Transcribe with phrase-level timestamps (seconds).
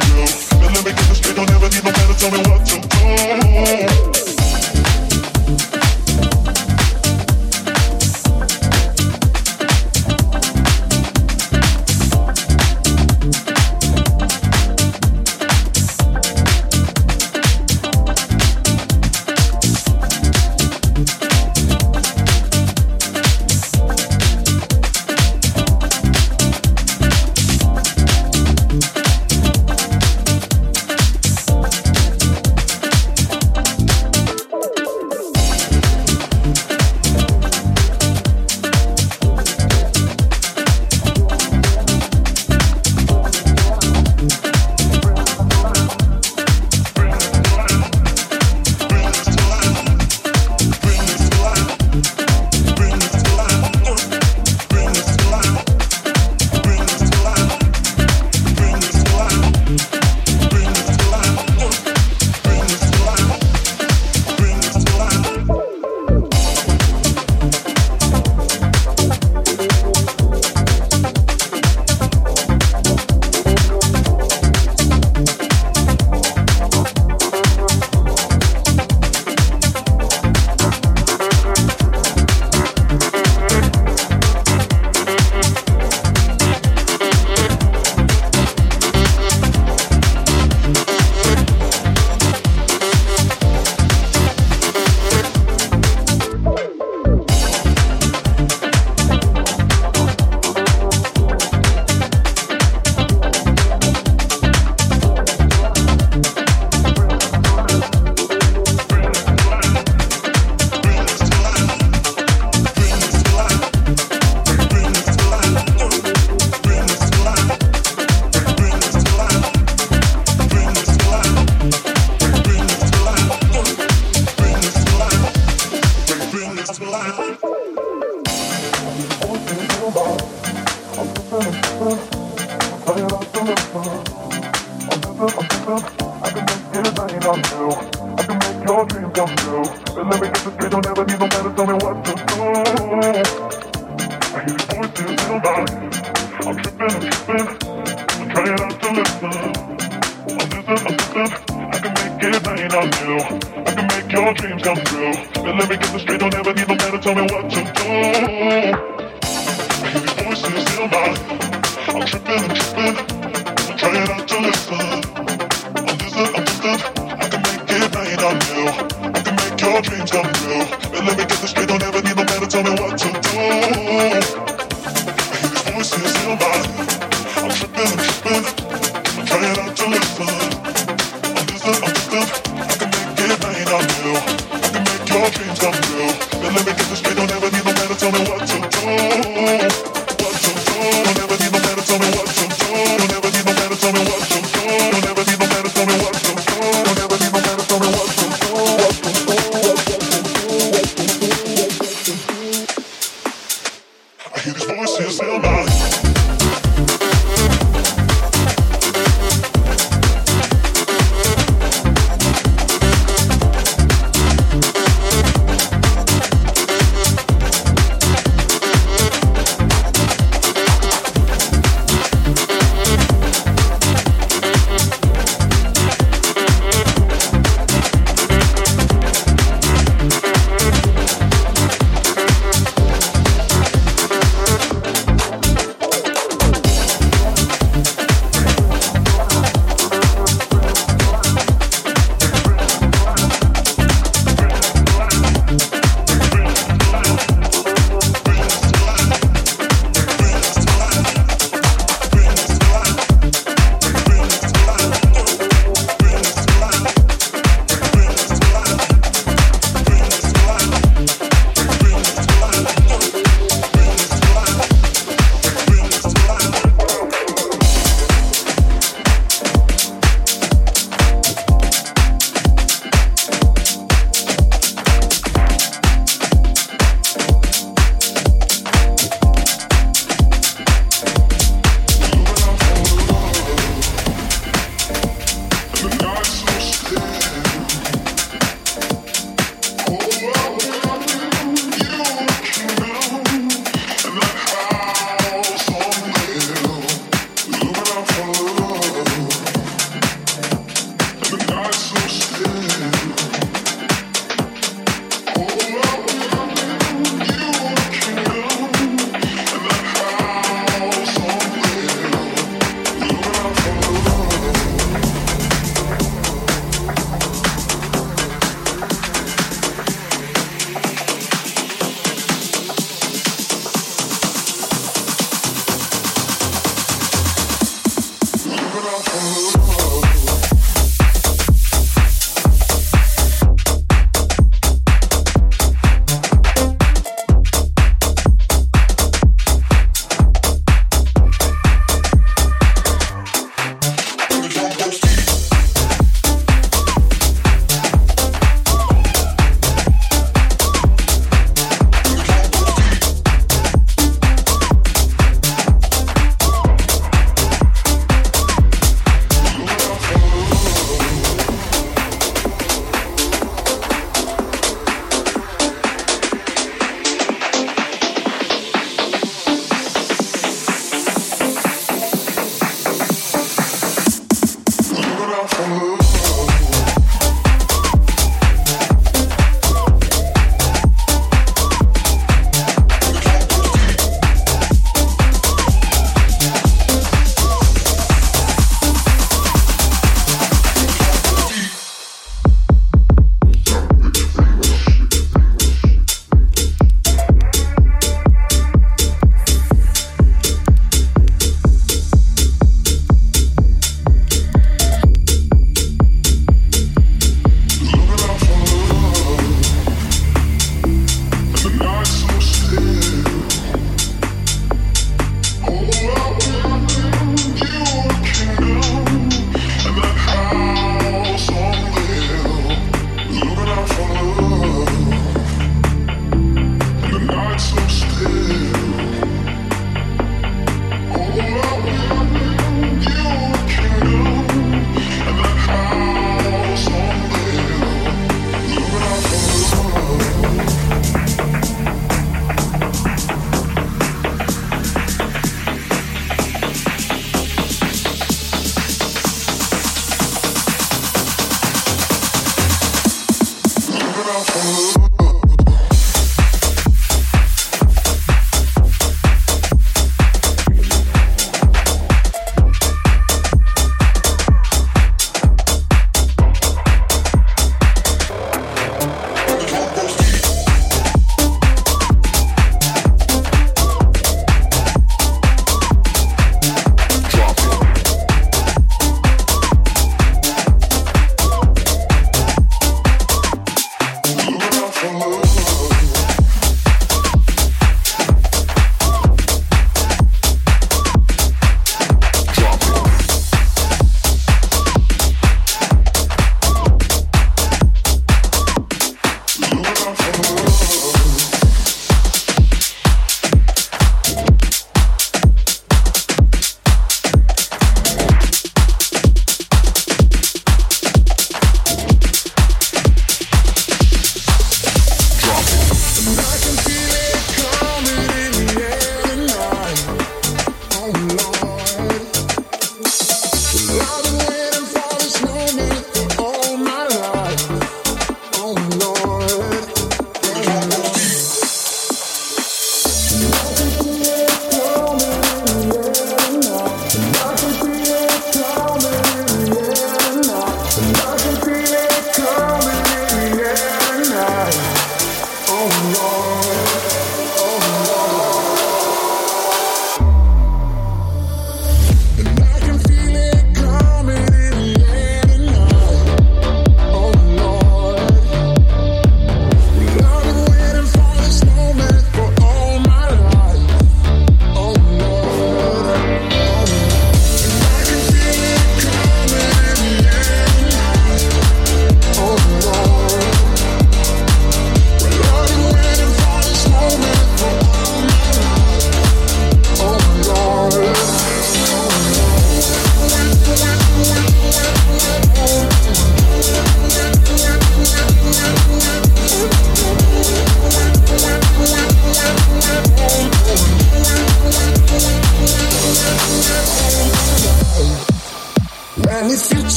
[0.00, 0.58] do.
[0.60, 4.12] Now let me get this straight, don't ever need no better, tell me what to
[4.12, 4.17] do.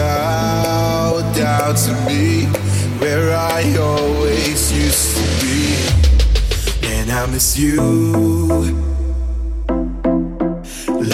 [0.00, 2.46] shout down to me
[3.00, 5.58] where I always used to be.
[6.92, 7.76] And I miss you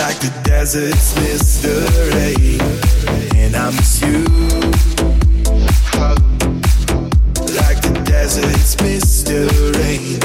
[0.01, 1.77] like the deserts miss the
[2.15, 2.61] rain.
[3.41, 4.19] And I miss you
[7.61, 9.41] like the deserts miss the
[9.79, 10.21] rain.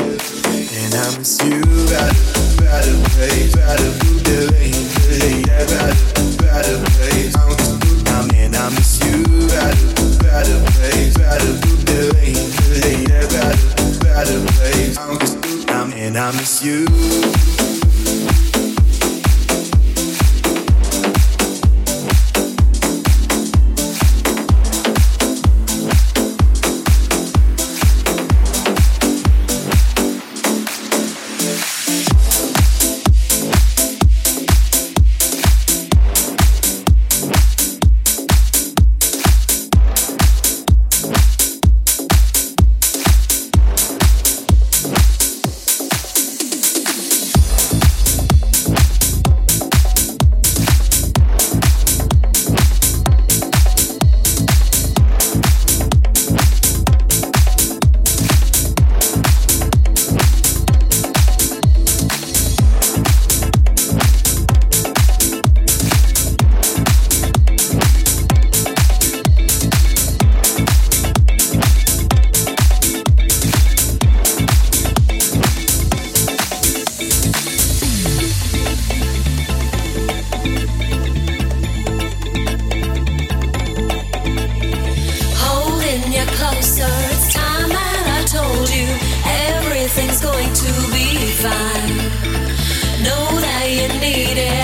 [0.79, 1.61] And I miss you
[2.03, 4.00] out of, out of, out
[16.11, 17.60] and I miss you.
[93.99, 94.60] needed.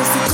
[0.00, 0.29] just a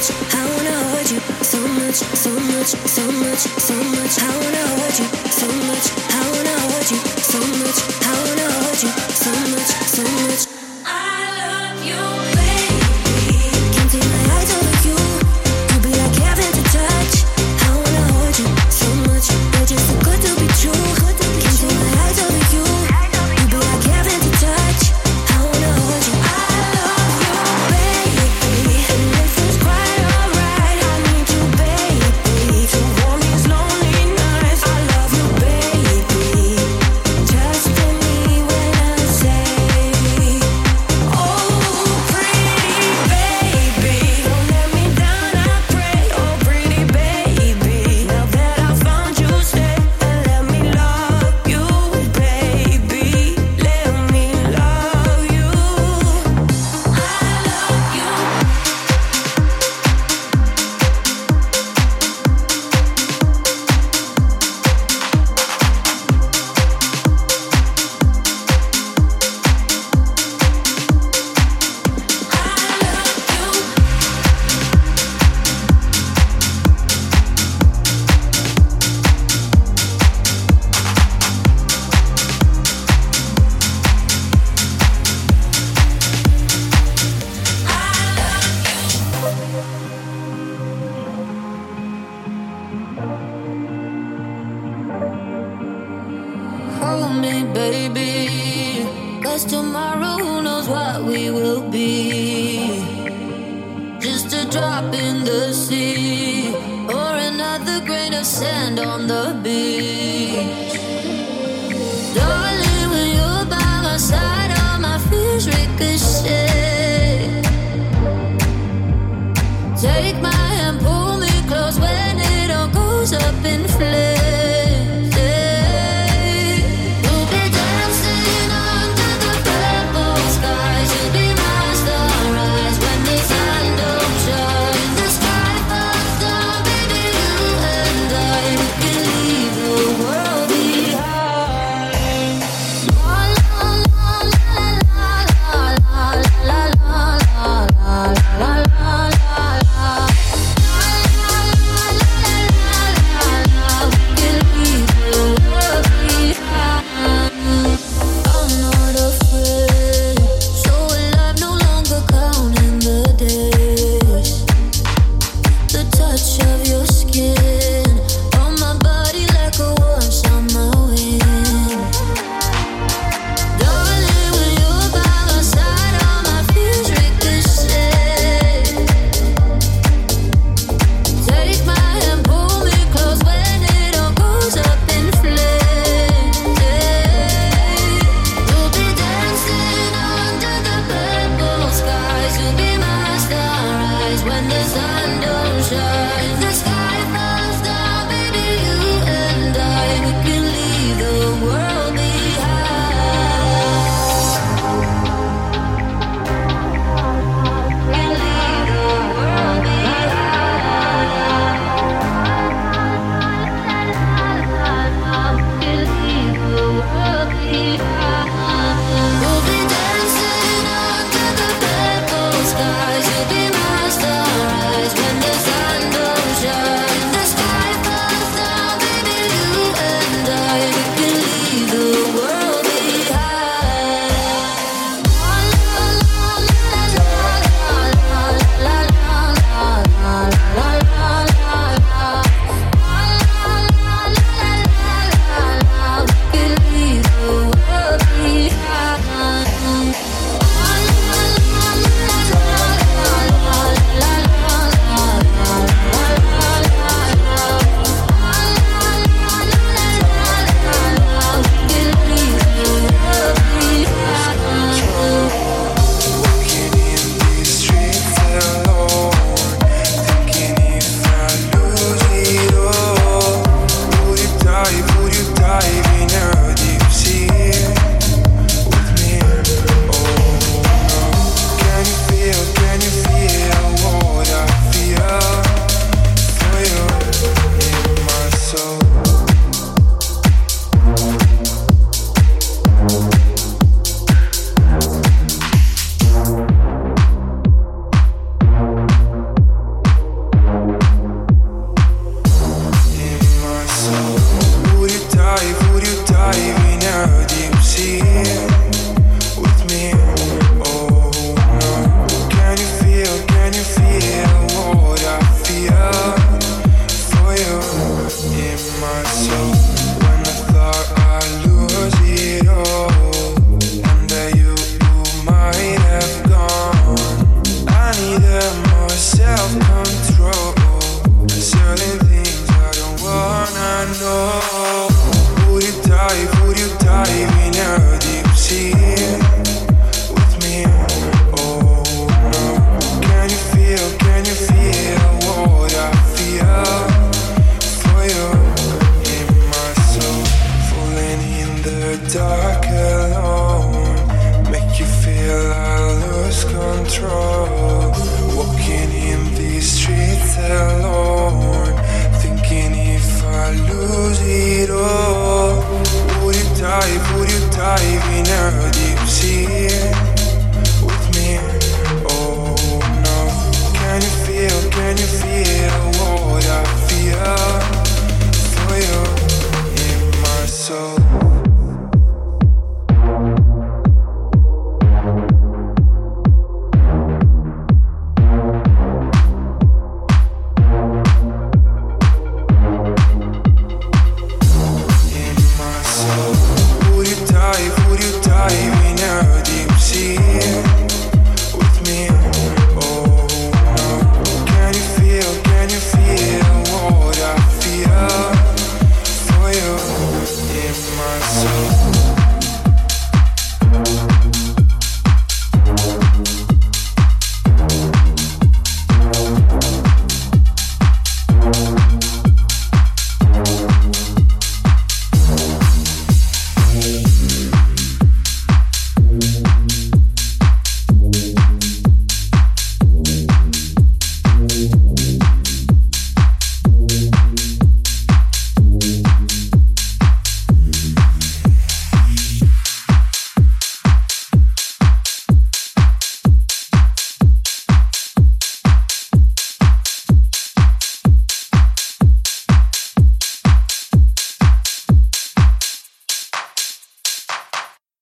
[0.00, 3.89] much, I wanna hold you so much, so much, so much, so much.